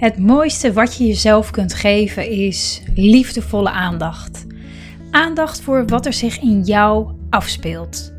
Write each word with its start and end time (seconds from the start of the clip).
Het 0.00 0.18
mooiste 0.18 0.72
wat 0.72 0.96
je 0.96 1.06
jezelf 1.06 1.50
kunt 1.50 1.74
geven 1.74 2.30
is 2.30 2.82
liefdevolle 2.94 3.70
aandacht. 3.70 4.46
Aandacht 5.10 5.60
voor 5.60 5.86
wat 5.86 6.06
er 6.06 6.12
zich 6.12 6.40
in 6.40 6.62
jou 6.62 7.12
afspeelt. 7.30 8.12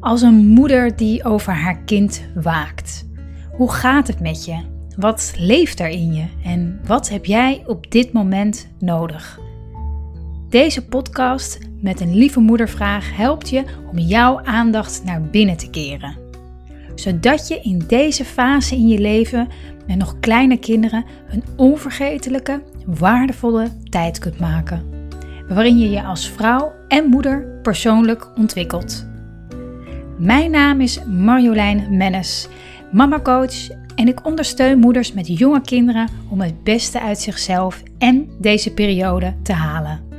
Als 0.00 0.22
een 0.22 0.46
moeder 0.46 0.96
die 0.96 1.24
over 1.24 1.52
haar 1.52 1.78
kind 1.84 2.22
waakt. 2.34 3.08
Hoe 3.52 3.72
gaat 3.72 4.06
het 4.06 4.20
met 4.20 4.44
je? 4.44 4.60
Wat 4.96 5.34
leeft 5.38 5.80
er 5.80 5.88
in 5.88 6.12
je 6.12 6.24
en 6.44 6.80
wat 6.84 7.08
heb 7.08 7.24
jij 7.24 7.62
op 7.66 7.90
dit 7.90 8.12
moment 8.12 8.68
nodig? 8.78 9.38
Deze 10.48 10.86
podcast 10.86 11.58
met 11.80 12.00
een 12.00 12.14
lieve 12.14 12.40
moedervraag 12.40 13.16
helpt 13.16 13.48
je 13.48 13.64
om 13.90 13.98
jouw 13.98 14.40
aandacht 14.40 15.04
naar 15.04 15.22
binnen 15.22 15.56
te 15.56 15.70
keren. 15.70 16.21
Zodat 16.94 17.48
je 17.48 17.60
in 17.62 17.82
deze 17.86 18.24
fase 18.24 18.74
in 18.74 18.88
je 18.88 18.98
leven 18.98 19.48
met 19.86 19.96
nog 19.96 20.20
kleine 20.20 20.56
kinderen 20.56 21.04
een 21.30 21.44
onvergetelijke, 21.56 22.62
waardevolle 22.86 23.68
tijd 23.88 24.18
kunt 24.18 24.40
maken. 24.40 24.82
Waarin 25.48 25.78
je 25.78 25.90
je 25.90 26.02
als 26.02 26.28
vrouw 26.28 26.72
en 26.88 27.04
moeder 27.04 27.58
persoonlijk 27.62 28.28
ontwikkelt. 28.36 29.06
Mijn 30.18 30.50
naam 30.50 30.80
is 30.80 31.04
Marjolein 31.04 31.96
Mennes, 31.96 32.48
mama 32.92 33.20
coach 33.20 33.68
en 33.94 34.08
ik 34.08 34.26
ondersteun 34.26 34.78
moeders 34.78 35.12
met 35.12 35.38
jonge 35.38 35.60
kinderen 35.60 36.08
om 36.28 36.40
het 36.40 36.64
beste 36.64 37.00
uit 37.00 37.18
zichzelf 37.18 37.82
en 37.98 38.28
deze 38.38 38.74
periode 38.74 39.34
te 39.42 39.52
halen. 39.52 40.11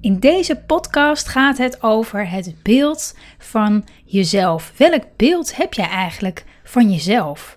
In 0.00 0.18
deze 0.18 0.56
podcast 0.56 1.28
gaat 1.28 1.58
het 1.58 1.82
over 1.82 2.30
het 2.30 2.54
beeld 2.62 3.14
van 3.38 3.84
jezelf. 4.04 4.72
Welk 4.76 5.04
beeld 5.16 5.56
heb 5.56 5.74
jij 5.74 5.88
eigenlijk 5.88 6.44
van 6.64 6.90
jezelf? 6.90 7.56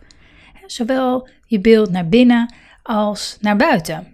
Zowel 0.66 1.27
je 1.45 1.59
beeld 1.59 1.89
naar 1.89 2.09
binnen 2.09 2.53
als 2.81 3.38
naar 3.41 3.55
buiten. 3.55 4.13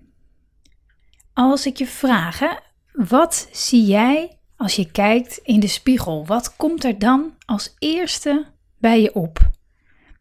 Als 1.34 1.66
ik 1.66 1.78
je 1.78 1.88
vraag, 1.88 2.40
wat 2.94 3.50
zie 3.52 3.86
jij 3.86 4.38
als 4.58 4.76
je 4.76 4.92
kijkt 4.92 5.38
in 5.44 5.60
de 5.60 5.68
spiegel? 5.68 6.26
Wat 6.26 6.56
komt 6.56 6.84
er 6.84 7.00
dan 7.00 7.34
als 7.46 7.76
eerste 7.80 8.46
bij 8.78 9.02
je 9.02 9.16
op? 9.16 9.52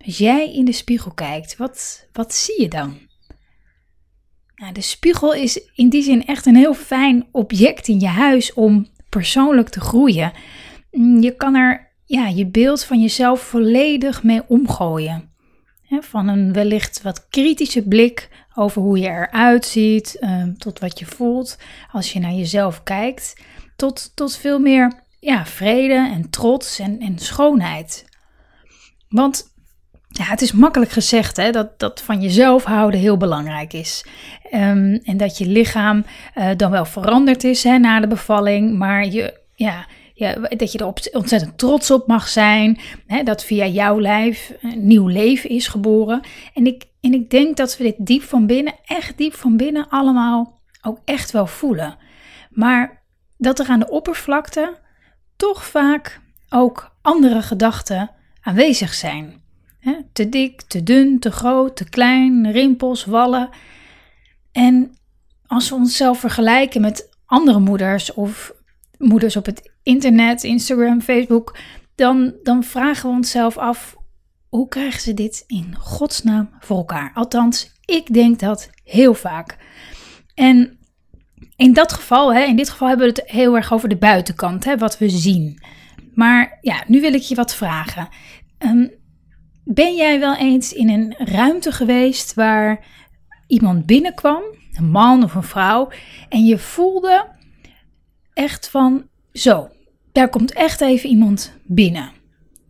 Als 0.05 0.19
jij 0.19 0.53
in 0.53 0.65
de 0.65 0.73
spiegel 0.73 1.13
kijkt, 1.13 1.57
wat, 1.57 2.09
wat 2.13 2.35
zie 2.35 2.63
je 2.63 2.69
dan? 2.69 3.08
Nou, 4.59 4.73
de 4.73 4.81
spiegel 4.81 5.35
is 5.35 5.61
in 5.75 5.89
die 5.89 6.03
zin 6.03 6.27
echt 6.27 6.47
een 6.47 6.57
heel 6.57 6.75
fijn 6.75 7.27
object 7.33 7.89
in 7.89 8.01
je 8.01 8.07
huis 8.07 8.53
om 8.53 8.89
persoonlijk 9.09 9.69
te 9.69 9.81
groeien. 9.81 10.33
Je 11.21 11.35
kan 11.37 11.55
er 11.55 11.93
ja, 12.05 12.27
je 12.27 12.47
beeld 12.47 12.85
van 12.85 13.01
jezelf 13.01 13.41
volledig 13.41 14.23
mee 14.23 14.43
omgooien. 14.49 15.31
Van 16.01 16.29
een 16.29 16.53
wellicht 16.53 17.03
wat 17.03 17.29
kritische 17.29 17.83
blik 17.83 18.29
over 18.55 18.83
hoe 18.83 18.99
je 18.99 19.09
eruit 19.09 19.65
ziet, 19.67 20.17
ehm, 20.21 20.55
tot 20.55 20.79
wat 20.79 20.99
je 20.99 21.07
voelt 21.07 21.59
als 21.93 22.13
je 22.13 22.19
naar 22.19 22.33
jezelf 22.33 22.83
kijkt, 22.83 23.41
tot, 23.77 24.13
tot 24.15 24.37
veel 24.37 24.59
meer 24.59 24.93
ja, 25.21 25.47
vrede 25.47 26.11
en 26.13 26.31
trots 26.31 26.79
en, 26.79 27.01
en 27.01 27.19
schoonheid. 27.19 28.07
Want 29.09 29.55
ja, 30.09 30.25
het 30.25 30.41
is 30.41 30.53
makkelijk 30.53 30.91
gezegd 30.91 31.37
hè, 31.37 31.51
dat, 31.51 31.79
dat 31.79 32.03
van 32.03 32.21
jezelf 32.21 32.65
houden 32.65 33.01
heel 33.01 33.17
belangrijk 33.17 33.73
is. 33.73 34.05
Ehm, 34.51 34.99
en 35.05 35.17
dat 35.17 35.39
je 35.39 35.47
lichaam 35.47 36.05
uh, 36.35 36.51
dan 36.57 36.71
wel 36.71 36.85
veranderd 36.85 37.45
is 37.45 37.65
hè, 37.65 37.79
na 37.79 38.01
de 38.01 38.07
bevalling, 38.07 38.79
maar 38.79 39.07
je, 39.07 39.41
ja, 39.55 39.87
ja, 40.15 40.35
dat 40.35 40.73
je 40.73 40.79
er 40.79 40.93
ontzettend 41.13 41.59
trots 41.59 41.91
op 41.91 42.07
mag 42.07 42.29
zijn. 42.29 42.79
Hè, 43.07 43.23
dat 43.23 43.45
via 43.45 43.67
jouw 43.67 44.01
lijf 44.01 44.53
een 44.61 44.87
nieuw 44.87 45.07
leven 45.07 45.51
is 45.51 45.69
geboren. 45.69 46.21
En 46.55 46.67
ik, 46.67 46.85
en 47.01 47.15
ik 47.15 47.31
denk 47.31 47.57
dat 47.57 47.77
we 47.77 47.85
dit 47.85 48.07
diep 48.07 48.23
van 48.23 48.47
binnen, 48.47 48.75
echt 48.85 49.17
diep 49.17 49.35
van 49.35 49.57
binnen, 49.57 49.89
allemaal 49.89 50.61
ook 50.83 50.99
echt 51.05 51.31
wel 51.31 51.47
voelen. 51.47 51.97
Maar 52.51 53.03
dat 53.37 53.59
er 53.59 53.69
aan 53.69 53.81
de 53.81 53.91
oppervlakte 53.91 54.79
toch 55.37 55.65
vaak 55.65 56.21
ook 56.49 56.91
andere 57.03 57.43
gedachten 57.43 58.11
aanwezig 58.41 58.95
zijn. 58.95 59.43
Te 60.13 60.29
dik, 60.29 60.63
te 60.63 60.83
dun, 60.83 61.19
te 61.19 61.31
groot, 61.31 61.77
te 61.77 61.89
klein, 61.89 62.51
rimpels, 62.53 63.05
wallen. 63.05 63.49
En 64.53 64.99
als 65.47 65.69
we 65.69 65.75
onszelf 65.75 66.21
vergelijken 66.21 66.81
met 66.81 67.09
andere 67.27 67.59
moeders 67.59 68.15
of 68.15 68.53
moeders 68.99 69.37
op 69.37 69.47
het 69.47 69.73
internet, 69.83 70.43
Instagram, 70.43 71.01
Facebook, 71.01 71.57
dan, 71.95 72.35
dan 72.43 72.65
vragen 72.65 73.09
we 73.09 73.17
onszelf 73.17 73.59
af: 73.59 73.97
hoe 74.49 74.69
krijgen 74.69 75.01
ze 75.01 75.15
dit 75.15 75.45
in 75.47 75.75
godsnaam 75.79 76.51
voor 76.59 76.77
elkaar? 76.77 77.11
Althans, 77.15 77.73
ik 77.85 78.13
denk 78.15 78.39
dat 78.39 78.71
heel 78.85 79.15
vaak. 79.15 79.57
En 80.35 80.79
in 81.57 81.73
dat 81.73 81.93
geval, 81.93 82.35
hè, 82.35 82.43
in 82.43 82.57
dit 82.57 82.71
geval 82.71 82.89
hebben 82.89 83.07
we 83.07 83.21
het 83.21 83.31
heel 83.31 83.57
erg 83.57 83.73
over 83.73 83.89
de 83.89 83.97
buitenkant, 83.97 84.65
hè, 84.65 84.77
wat 84.77 84.99
we 84.99 85.09
zien. 85.09 85.63
Maar 86.15 86.59
ja, 86.61 86.85
nu 86.87 87.01
wil 87.01 87.15
ik 87.15 87.23
je 87.23 87.35
wat 87.35 87.55
vragen. 87.55 88.09
Um, 88.59 88.91
ben 89.71 89.97
jij 89.97 90.21
wel 90.21 90.37
eens 90.37 90.73
in 90.73 90.89
een 90.89 91.15
ruimte 91.19 91.73
geweest 91.73 92.35
waar 92.35 92.87
iemand 93.47 93.87
binnenkwam, 93.87 94.43
een 94.73 94.91
man 94.91 95.23
of 95.23 95.35
een 95.35 95.43
vrouw, 95.43 95.91
en 96.29 96.45
je 96.45 96.59
voelde 96.59 97.27
echt 98.33 98.69
van 98.69 99.09
zo, 99.33 99.69
daar 100.13 100.29
komt 100.29 100.53
echt 100.53 100.81
even 100.81 101.09
iemand 101.09 101.53
binnen. 101.65 102.11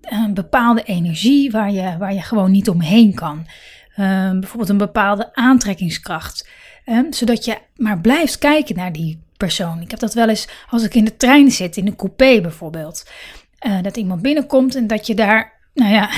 Een 0.01 0.35
bepaalde 0.35 0.83
energie 0.83 1.51
waar 1.51 1.73
je, 1.73 1.97
waar 1.99 2.15
je 2.15 2.23
gewoon 2.23 2.51
niet 2.51 2.69
omheen 2.69 3.15
kan. 3.15 3.47
Ehm, 3.95 4.41
bijvoorbeeld 4.41 4.71
een 4.71 4.79
bepaalde 4.79 5.35
aantrekkingskracht. 5.35 6.49
Ehm, 6.85 7.13
zodat 7.13 7.45
je 7.45 7.59
maar 7.77 8.01
blijft 8.01 8.39
kijken 8.39 8.77
naar 8.77 8.93
die 8.93 9.23
persoon. 9.37 9.81
Ik 9.81 9.91
heb 9.91 10.01
dat 10.01 10.15
wel 10.15 10.29
eens 10.29 10.49
als 10.71 10.85
ik 10.85 10.95
in 10.95 11.05
de 11.05 11.17
trein 11.17 11.51
zit, 11.51 11.77
in 11.77 11.87
een 11.87 11.97
coupé 11.97 12.41
bijvoorbeeld. 12.41 13.11
Uh, 13.67 13.83
dat 13.83 13.97
iemand 13.97 14.23
binnenkomt 14.23 14.75
en 14.75 14.87
dat 14.87 15.07
je 15.07 15.15
daar, 15.15 15.71
nou 15.75 15.93
ja, 15.93 16.11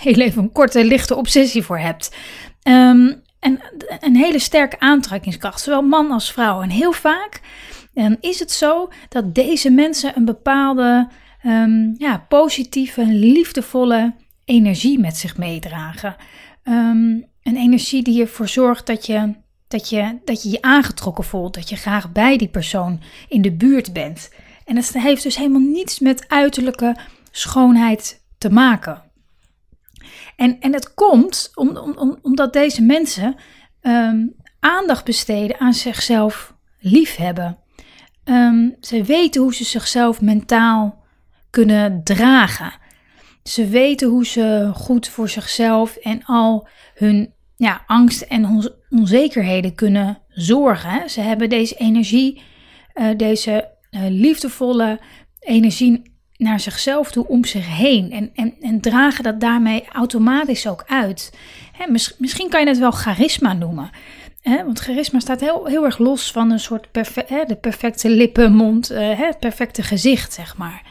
heel 0.00 0.20
even 0.20 0.42
een 0.42 0.52
korte, 0.52 0.84
lichte 0.84 1.16
obsessie 1.16 1.62
voor 1.62 1.78
hebt. 1.78 2.16
Um, 2.62 3.22
en 3.38 3.60
een 4.00 4.16
hele 4.16 4.38
sterke 4.38 4.80
aantrekkingskracht, 4.80 5.60
zowel 5.60 5.82
man 5.82 6.10
als 6.10 6.32
vrouw. 6.32 6.62
En 6.62 6.70
heel 6.70 6.92
vaak 6.92 7.40
um, 7.94 8.16
is 8.20 8.38
het 8.38 8.50
zo 8.52 8.88
dat 9.08 9.34
deze 9.34 9.70
mensen 9.70 10.16
een 10.16 10.24
bepaalde 10.24 11.08
um, 11.46 11.94
ja, 11.98 12.24
positieve, 12.28 13.06
liefdevolle 13.06 14.14
energie 14.44 14.98
met 14.98 15.16
zich 15.16 15.36
meedragen. 15.36 16.16
Een 17.42 17.56
energie 17.56 18.02
die 18.02 18.20
ervoor 18.20 18.48
zorgt 18.48 18.86
dat 18.86 19.06
je, 19.06 19.34
dat, 19.68 19.88
je, 19.88 20.18
dat 20.24 20.42
je 20.42 20.50
je 20.50 20.62
aangetrokken 20.62 21.24
voelt, 21.24 21.54
dat 21.54 21.68
je 21.68 21.76
graag 21.76 22.12
bij 22.12 22.36
die 22.36 22.48
persoon 22.48 23.00
in 23.28 23.42
de 23.42 23.52
buurt 23.52 23.92
bent. 23.92 24.30
En 24.64 24.76
het 24.76 24.92
heeft 24.92 25.22
dus 25.22 25.36
helemaal 25.36 25.60
niets 25.60 25.98
met 25.98 26.28
uiterlijke 26.28 26.96
schoonheid 27.30 28.20
te 28.38 28.50
maken. 28.50 29.02
En, 30.36 30.60
en 30.60 30.72
het 30.72 30.94
komt 30.94 31.50
om, 31.54 31.76
om, 31.76 32.18
omdat 32.22 32.52
deze 32.52 32.82
mensen 32.82 33.36
um, 33.82 34.34
aandacht 34.60 35.04
besteden 35.04 35.60
aan 35.60 35.74
zichzelf 35.74 36.54
liefhebben. 36.78 37.58
Um, 38.24 38.76
ze 38.80 39.02
weten 39.02 39.42
hoe 39.42 39.54
ze 39.54 39.64
zichzelf 39.64 40.20
mentaal 40.20 41.02
kunnen 41.50 42.04
dragen. 42.04 42.72
Ze 43.42 43.68
weten 43.68 44.08
hoe 44.08 44.26
ze 44.26 44.70
goed 44.74 45.08
voor 45.08 45.28
zichzelf 45.28 45.96
en 45.96 46.24
al 46.24 46.68
hun 46.94 47.32
ja, 47.56 47.82
angst 47.86 48.22
en 48.22 48.70
onzekerheden 48.90 49.74
kunnen 49.74 50.18
zorgen. 50.28 51.10
Ze 51.10 51.20
hebben 51.20 51.48
deze 51.48 51.74
energie, 51.74 52.42
uh, 52.94 53.16
deze 53.16 53.70
uh, 53.90 54.00
liefdevolle 54.08 55.00
energie 55.40 56.09
naar 56.40 56.60
zichzelf 56.60 57.10
toe 57.10 57.26
om 57.26 57.44
zich 57.44 57.76
heen. 57.76 58.10
En, 58.12 58.30
en, 58.34 58.54
en 58.60 58.80
dragen 58.80 59.24
dat 59.24 59.40
daarmee 59.40 59.84
automatisch 59.92 60.66
ook 60.66 60.84
uit. 60.86 61.32
Misschien 62.18 62.48
kan 62.48 62.60
je 62.60 62.66
het 62.66 62.78
wel 62.78 62.90
charisma 62.90 63.52
noemen. 63.52 63.90
Want 64.42 64.78
charisma 64.78 65.20
staat 65.20 65.40
heel, 65.40 65.66
heel 65.66 65.84
erg 65.84 65.98
los 65.98 66.32
van 66.32 66.50
een 66.50 66.60
soort 66.60 66.88
de 66.92 67.58
perfecte 67.60 68.10
lippen, 68.10 68.52
mond, 68.52 68.90
uh, 68.92 69.18
het 69.18 69.38
perfecte 69.38 69.82
gezicht, 69.82 70.32
zeg 70.32 70.56
maar. 70.56 70.86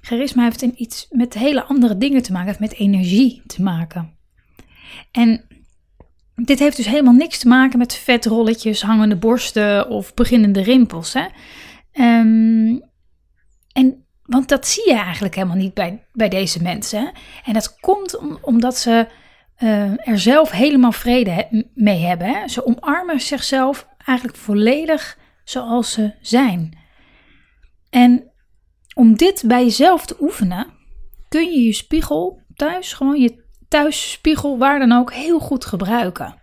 Charisma 0.00 0.42
heeft 0.42 0.62
iets 0.62 1.06
met 1.10 1.34
hele 1.34 1.64
andere 1.64 1.98
dingen 1.98 2.22
te 2.22 2.32
maken, 2.32 2.46
heeft 2.46 2.60
met 2.60 2.74
energie 2.74 3.42
te 3.46 3.62
maken. 3.62 4.16
En 5.10 5.44
dit 6.34 6.58
heeft 6.58 6.76
dus 6.76 6.86
helemaal 6.86 7.12
niks 7.12 7.38
te 7.38 7.48
maken 7.48 7.78
met 7.78 7.94
vetrolletjes, 7.94 8.82
hangende 8.82 9.16
borsten 9.16 9.88
of 9.88 10.14
beginnende 10.14 10.62
rimpels. 10.62 11.12
Hè? 11.12 11.26
Um, 12.20 12.82
en 13.72 14.03
want 14.26 14.48
dat 14.48 14.66
zie 14.66 14.88
je 14.88 14.98
eigenlijk 14.98 15.34
helemaal 15.34 15.56
niet 15.56 15.74
bij, 15.74 16.06
bij 16.12 16.28
deze 16.28 16.62
mensen. 16.62 17.12
En 17.44 17.52
dat 17.52 17.80
komt 17.80 18.18
omdat 18.40 18.76
ze 18.76 19.06
uh, 19.58 20.08
er 20.08 20.18
zelf 20.18 20.50
helemaal 20.50 20.92
vrede 20.92 21.66
mee 21.74 21.98
hebben. 21.98 22.26
Hè? 22.26 22.48
Ze 22.48 22.66
omarmen 22.66 23.20
zichzelf 23.20 23.88
eigenlijk 24.04 24.38
volledig 24.38 25.18
zoals 25.44 25.92
ze 25.92 26.14
zijn. 26.20 26.78
En 27.90 28.30
om 28.94 29.16
dit 29.16 29.42
bij 29.46 29.62
jezelf 29.62 30.06
te 30.06 30.16
oefenen, 30.20 30.66
kun 31.28 31.50
je 31.50 31.60
je 31.60 31.72
spiegel 31.72 32.42
thuis 32.54 32.92
gewoon 32.92 33.20
je 33.20 33.42
thuis, 33.68 34.10
spiegel, 34.10 34.58
waar 34.58 34.78
dan 34.78 34.92
ook, 34.92 35.12
heel 35.12 35.38
goed 35.38 35.64
gebruiken. 35.64 36.42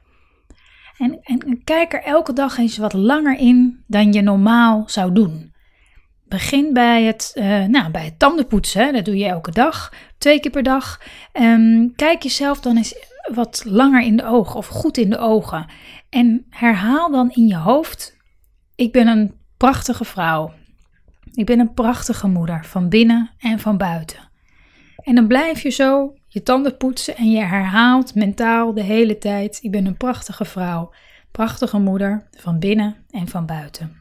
En, 0.98 1.20
en 1.22 1.64
kijk 1.64 1.94
er 1.94 2.04
elke 2.04 2.34
dag 2.34 2.58
eens 2.58 2.78
wat 2.78 2.94
langer 2.94 3.38
in 3.38 3.84
dan 3.88 4.14
je 4.14 4.22
normaal 4.22 4.84
zou 4.86 5.14
doen. 5.14 5.51
Begin 6.32 6.74
bij 6.74 7.04
het, 7.04 7.32
uh, 7.36 7.66
nou, 7.66 7.92
bij 7.92 8.06
het 8.06 8.20
tandenpoetsen, 8.20 8.94
dat 8.94 9.06
doe 9.06 9.18
je 9.18 9.26
elke 9.26 9.52
dag, 9.52 9.94
twee 10.18 10.40
keer 10.40 10.52
per 10.52 10.64
dag. 10.64 11.02
Um, 11.34 11.96
kijk 11.96 12.24
jezelf 12.24 12.60
dan 12.60 12.78
eens 12.78 12.96
wat 13.34 13.64
langer 13.66 14.02
in 14.02 14.16
de 14.16 14.26
ogen 14.26 14.56
of 14.56 14.68
goed 14.68 14.98
in 14.98 15.10
de 15.10 15.18
ogen. 15.18 15.66
En 16.10 16.46
herhaal 16.50 17.12
dan 17.12 17.32
in 17.32 17.48
je 17.48 17.56
hoofd: 17.56 18.18
Ik 18.76 18.92
ben 18.92 19.08
een 19.08 19.34
prachtige 19.58 20.06
vrouw. 20.06 20.54
Ik 21.34 21.46
ben 21.46 21.60
een 21.60 21.74
prachtige 21.74 22.28
moeder, 22.28 22.66
van 22.66 22.90
binnen 22.90 23.30
en 23.38 23.60
van 23.60 23.78
buiten. 23.78 24.30
En 24.96 25.16
dan 25.16 25.28
blijf 25.28 25.62
je 25.62 25.70
zo 25.70 26.14
je 26.28 26.44
tanden 26.44 26.78
poetsen 26.78 27.16
en 27.16 27.32
je 27.32 27.44
herhaalt 27.44 28.16
mentaal 28.16 28.74
de 28.74 28.84
hele 28.84 29.18
tijd: 29.18 29.60
Ik 29.62 29.72
ben 29.72 29.86
een 29.86 29.98
prachtige 29.98 30.46
vrouw, 30.46 30.94
prachtige 31.32 31.80
moeder, 31.80 32.28
van 32.38 32.60
binnen 32.60 32.96
en 33.10 33.28
van 33.28 33.46
buiten. 33.46 34.00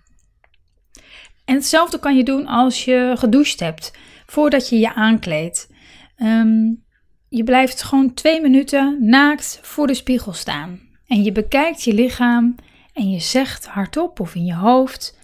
En 1.50 1.56
hetzelfde 1.56 1.99
kan 1.99 2.17
je 2.17 2.25
doen 2.25 2.47
als 2.47 2.85
je 2.85 3.14
gedoucht 3.19 3.61
hebt, 3.61 3.93
voordat 4.26 4.69
je 4.69 4.79
je 4.79 4.94
aankleedt. 4.94 5.70
Um, 6.17 6.85
je 7.29 7.44
blijft 7.44 7.82
gewoon 7.82 8.14
twee 8.14 8.41
minuten 8.41 8.97
naakt 9.00 9.58
voor 9.62 9.87
de 9.87 9.94
spiegel 9.94 10.32
staan. 10.32 10.81
En 11.06 11.23
je 11.23 11.32
bekijkt 11.32 11.82
je 11.82 11.94
lichaam 11.94 12.55
en 12.93 13.11
je 13.11 13.19
zegt 13.19 13.67
hardop 13.67 14.20
of 14.20 14.35
in 14.35 14.44
je 14.44 14.55
hoofd: 14.55 15.19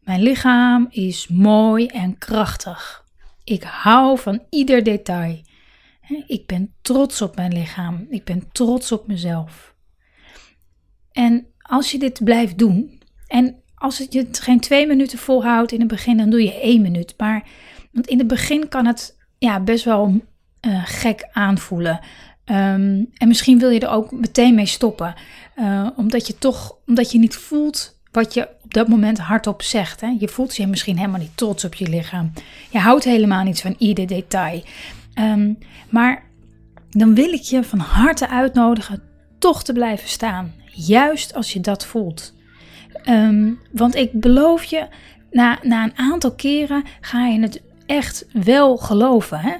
Mijn 0.00 0.22
lichaam 0.22 0.86
is 0.90 1.28
mooi 1.28 1.86
en 1.86 2.18
krachtig. 2.18 3.04
Ik 3.44 3.62
hou 3.62 4.18
van 4.18 4.42
ieder 4.50 4.82
detail. 4.82 5.40
Ik 6.26 6.46
ben 6.46 6.74
trots 6.82 7.22
op 7.22 7.36
mijn 7.36 7.52
lichaam. 7.52 8.06
Ik 8.10 8.24
ben 8.24 8.48
trots 8.52 8.92
op 8.92 9.06
mezelf. 9.06 9.74
En 11.12 11.46
als 11.58 11.90
je 11.90 11.98
dit 11.98 12.24
blijft 12.24 12.58
doen, 12.58 13.02
en 13.26 13.64
als 13.76 14.06
je 14.10 14.18
het 14.18 14.40
geen 14.40 14.60
twee 14.60 14.86
minuten 14.86 15.18
volhoudt 15.18 15.72
in 15.72 15.80
het 15.80 15.88
begin, 15.88 16.16
dan 16.16 16.30
doe 16.30 16.42
je 16.42 16.60
één 16.60 16.82
minuut. 16.82 17.14
Maar 17.16 17.44
want 17.92 18.06
in 18.06 18.18
het 18.18 18.26
begin 18.26 18.68
kan 18.68 18.86
het 18.86 19.16
ja, 19.38 19.60
best 19.60 19.84
wel 19.84 20.20
uh, 20.66 20.82
gek 20.84 21.28
aanvoelen. 21.32 22.00
Ehm, 22.44 23.04
en 23.14 23.28
misschien 23.28 23.58
wil 23.58 23.70
je 23.70 23.80
er 23.80 23.88
ook 23.88 24.10
meteen 24.12 24.54
mee 24.54 24.66
stoppen, 24.66 25.14
uh, 25.56 25.88
omdat 25.96 26.26
je 26.26 26.38
toch, 26.38 26.76
omdat 26.86 27.12
je 27.12 27.18
niet 27.18 27.36
voelt 27.36 27.96
wat 28.10 28.34
je 28.34 28.48
op 28.62 28.74
dat 28.74 28.88
moment 28.88 29.18
hardop 29.18 29.62
zegt. 29.62 30.00
Hè? 30.00 30.16
Je 30.18 30.28
voelt 30.28 30.56
je 30.56 30.66
misschien 30.66 30.96
helemaal 30.96 31.20
niet 31.20 31.36
trots 31.36 31.64
op 31.64 31.74
je 31.74 31.88
lichaam. 31.88 32.32
Je 32.70 32.78
houdt 32.78 33.04
helemaal 33.04 33.42
niet 33.42 33.60
van 33.60 33.74
ieder 33.78 34.06
detail. 34.06 34.62
Um, 35.18 35.58
maar 35.88 36.24
dan 36.90 37.14
wil 37.14 37.32
ik 37.32 37.42
je 37.42 37.64
van 37.64 37.78
harte 37.78 38.28
uitnodigen 38.28 39.02
toch 39.38 39.64
te 39.64 39.72
blijven 39.72 40.08
staan, 40.08 40.54
juist 40.72 41.34
als 41.34 41.52
je 41.52 41.60
dat 41.60 41.86
voelt. 41.86 42.34
Um, 43.04 43.60
want 43.72 43.94
ik 43.94 44.12
beloof 44.12 44.64
je, 44.64 44.86
na, 45.30 45.58
na 45.62 45.84
een 45.84 45.98
aantal 45.98 46.34
keren 46.34 46.84
ga 47.00 47.26
je 47.26 47.40
het 47.40 47.62
echt 47.86 48.26
wel 48.32 48.76
geloven. 48.76 49.40
Hè? 49.40 49.54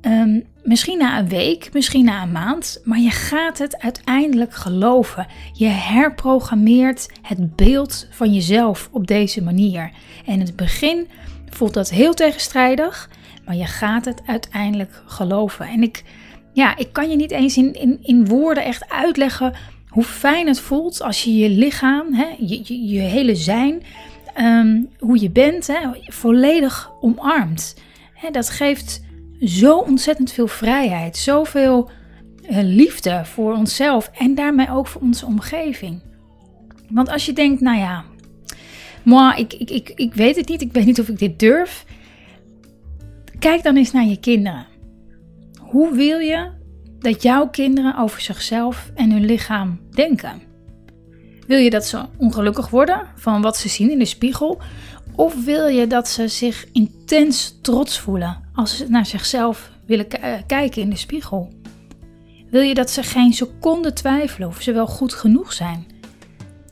Um, 0.00 0.44
misschien 0.62 0.98
na 0.98 1.18
een 1.18 1.28
week, 1.28 1.72
misschien 1.72 2.04
na 2.04 2.22
een 2.22 2.32
maand, 2.32 2.80
maar 2.84 2.98
je 2.98 3.10
gaat 3.10 3.58
het 3.58 3.78
uiteindelijk 3.78 4.54
geloven. 4.54 5.26
Je 5.52 5.66
herprogrammeert 5.66 7.08
het 7.22 7.56
beeld 7.56 8.06
van 8.10 8.32
jezelf 8.32 8.88
op 8.92 9.06
deze 9.06 9.42
manier. 9.42 9.90
En 10.26 10.32
in 10.32 10.40
het 10.40 10.56
begin 10.56 11.08
voelt 11.50 11.74
dat 11.74 11.90
heel 11.90 12.14
tegenstrijdig, 12.14 13.10
maar 13.44 13.56
je 13.56 13.66
gaat 13.66 14.04
het 14.04 14.22
uiteindelijk 14.26 15.02
geloven. 15.06 15.66
En 15.66 15.82
ik, 15.82 16.04
ja, 16.52 16.76
ik 16.76 16.92
kan 16.92 17.10
je 17.10 17.16
niet 17.16 17.30
eens 17.30 17.56
in, 17.56 17.72
in, 17.72 17.98
in 18.02 18.26
woorden 18.26 18.64
echt 18.64 18.90
uitleggen 18.90 19.54
hoe 19.88 20.04
fijn 20.04 20.46
het 20.46 20.60
voelt 20.60 21.02
als 21.02 21.24
je 21.24 21.36
je 21.36 21.48
lichaam, 21.48 22.14
hè, 22.14 22.26
je, 22.38 22.88
je, 22.88 23.00
hele 23.00 23.34
zijn, 23.34 23.82
um, 24.40 24.88
hoe 24.98 25.20
je 25.20 25.30
bent, 25.30 25.66
hè, 25.66 25.78
volledig 26.02 26.90
omarmt. 27.00 27.76
Hè, 28.14 28.30
dat 28.30 28.50
geeft 28.50 29.04
zo 29.40 29.78
ontzettend 29.78 30.32
veel 30.32 30.48
vrijheid, 30.48 31.16
zoveel 31.16 31.90
uh, 32.50 32.58
liefde 32.62 33.24
voor 33.24 33.54
onszelf 33.54 34.10
en 34.18 34.34
daarmee 34.34 34.70
ook 34.70 34.86
voor 34.86 35.00
onze 35.00 35.26
omgeving. 35.26 36.00
Want 36.88 37.08
als 37.08 37.26
je 37.26 37.32
denkt, 37.32 37.60
nou 37.60 37.78
ja, 37.78 38.04
moi, 39.02 39.40
ik, 39.40 39.52
ik, 39.52 39.70
ik, 39.70 39.92
ik 39.94 40.14
weet 40.14 40.36
het 40.36 40.48
niet, 40.48 40.60
ik 40.60 40.72
weet 40.72 40.86
niet 40.86 41.00
of 41.00 41.08
ik 41.08 41.18
dit 41.18 41.38
durf. 41.38 41.84
Kijk 43.38 43.62
dan 43.62 43.76
eens 43.76 43.92
naar 43.92 44.06
je 44.06 44.20
kinderen. 44.20 44.66
Hoe 45.58 45.94
wil 45.94 46.18
je 46.18 46.50
dat 46.98 47.22
jouw 47.22 47.48
kinderen 47.48 47.98
over 47.98 48.20
zichzelf 48.20 48.90
en 48.94 49.10
hun 49.10 49.24
lichaam 49.24 49.80
denken? 49.90 50.42
Wil 51.46 51.58
je 51.58 51.70
dat 51.70 51.86
ze 51.86 52.04
ongelukkig 52.16 52.68
worden 52.68 53.06
van 53.16 53.42
wat 53.42 53.56
ze 53.56 53.68
zien 53.68 53.90
in 53.90 53.98
de 53.98 54.04
spiegel? 54.04 54.60
Of 55.14 55.44
wil 55.44 55.66
je 55.66 55.86
dat 55.86 56.08
ze 56.08 56.28
zich 56.28 56.66
intens 56.72 57.58
trots 57.62 57.98
voelen 58.00 58.40
als 58.54 58.76
ze 58.76 58.88
naar 58.88 59.06
zichzelf 59.06 59.70
willen 59.86 60.10
eh, 60.10 60.32
kijken 60.46 60.82
in 60.82 60.90
de 60.90 60.96
spiegel? 60.96 61.52
Wil 62.50 62.62
je 62.62 62.74
dat 62.74 62.90
ze 62.90 63.02
geen 63.02 63.32
seconde 63.32 63.92
twijfelen 63.92 64.48
of 64.48 64.62
ze 64.62 64.72
wel 64.72 64.86
goed 64.86 65.14
genoeg 65.14 65.52
zijn? 65.52 65.86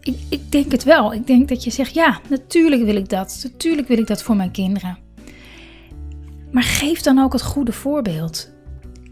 Ik, 0.01 0.19
ik 0.29 0.53
denk 0.53 0.73
het 0.73 0.85
wel. 0.85 1.13
Ik 1.13 1.27
denk 1.27 1.49
dat 1.49 1.65
je 1.65 1.71
zegt: 1.71 1.95
ja, 1.95 2.21
natuurlijk 2.29 2.83
wil 2.85 2.97
ik 2.97 3.09
dat. 3.09 3.41
Natuurlijk 3.43 3.89
wil 3.89 3.99
ik 3.99 4.07
dat 4.07 4.23
voor 4.23 4.37
mijn 4.37 4.51
kinderen. 4.51 4.99
Maar 6.51 6.63
geef 6.63 7.01
dan 7.01 7.19
ook 7.19 7.33
het 7.33 7.43
goede 7.43 7.73
voorbeeld. 7.73 8.55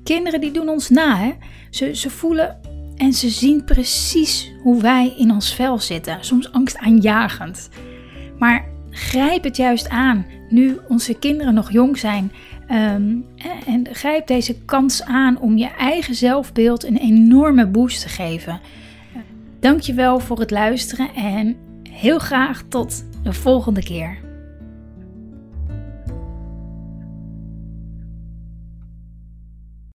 Kinderen 0.04 0.40
die 0.40 0.50
doen 0.50 0.68
ons 0.68 0.90
na. 0.90 1.16
Hè? 1.16 1.32
Ze, 1.70 1.94
ze 1.94 2.10
voelen 2.10 2.60
en 2.96 3.12
ze 3.12 3.28
zien 3.28 3.64
precies 3.64 4.52
hoe 4.62 4.82
wij 4.82 5.14
in 5.18 5.30
ons 5.30 5.54
vel 5.54 5.78
zitten. 5.78 6.18
Soms 6.20 6.52
angstaanjagend. 6.52 7.68
Maar 8.38 8.64
grijp 8.90 9.44
het 9.44 9.56
juist 9.56 9.88
aan 9.88 10.26
nu 10.48 10.78
onze 10.88 11.14
kinderen 11.14 11.54
nog 11.54 11.72
jong 11.72 11.98
zijn. 11.98 12.32
Um, 12.70 13.26
en 13.66 13.86
grijp 13.92 14.26
deze 14.26 14.56
kans 14.64 15.02
aan 15.02 15.38
om 15.38 15.56
je 15.56 15.70
eigen 15.78 16.14
zelfbeeld 16.14 16.84
een 16.84 16.96
enorme 16.96 17.66
boost 17.66 18.02
te 18.02 18.08
geven. 18.08 18.60
Dankjewel 19.60 20.20
voor 20.20 20.40
het 20.40 20.50
luisteren 20.50 21.14
en 21.14 21.56
heel 21.90 22.18
graag 22.18 22.62
tot 22.68 23.04
de 23.22 23.32
volgende 23.32 23.82
keer. 23.82 24.23